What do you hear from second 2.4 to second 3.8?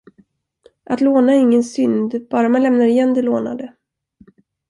man lämnar igen det lånade.